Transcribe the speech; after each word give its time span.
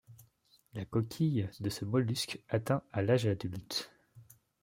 La 0.73 0.83
coquille 0.83 1.47
de 1.59 1.69
ce 1.69 1.85
mollusque 1.85 2.39
atteint 2.49 2.81
à 2.91 3.03
l'âge 3.03 3.27
adulte. 3.27 3.91